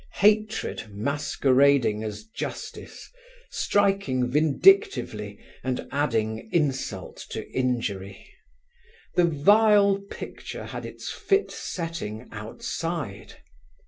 [0.15, 3.11] Hatred masquerading as justice,
[3.51, 8.27] striking vindictively and adding insult to injury.
[9.13, 13.35] The vile picture had its fit setting outside.